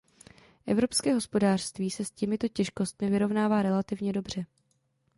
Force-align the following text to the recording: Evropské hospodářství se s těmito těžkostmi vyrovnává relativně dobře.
Evropské 0.65 1.13
hospodářství 1.13 1.91
se 1.91 2.05
s 2.05 2.11
těmito 2.11 2.47
těžkostmi 2.47 3.09
vyrovnává 3.09 3.61
relativně 3.61 4.13
dobře. 4.13 4.45